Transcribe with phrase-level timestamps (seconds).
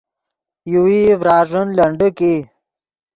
[0.71, 2.35] یوویئی ڤراݱین لنڈیک ای